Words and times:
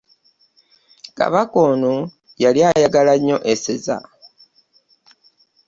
Kabaka 1.17 1.55
ono 1.69 1.93
yali 2.43 2.59
ayagala 2.71 3.13
nnyo 3.17 3.37
Eseza. 3.53 3.97